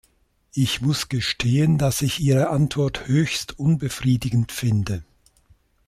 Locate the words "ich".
0.55-0.81, 2.01-2.19